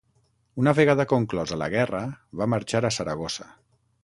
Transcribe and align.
Una 0.61 0.71
vegada 0.79 1.05
conclosa 1.11 1.59
la 1.65 1.69
guerra, 1.75 2.01
va 2.41 2.49
marxar 2.55 2.83
a 2.91 2.95
Saragossa. 2.97 3.51